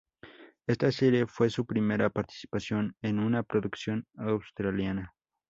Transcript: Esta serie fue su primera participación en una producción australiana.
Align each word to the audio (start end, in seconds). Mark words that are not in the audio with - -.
Esta 0.65 0.91
serie 0.91 1.27
fue 1.27 1.51
su 1.51 1.63
primera 1.63 2.09
participación 2.09 2.95
en 3.03 3.19
una 3.19 3.43
producción 3.43 4.07
australiana. 4.17 5.13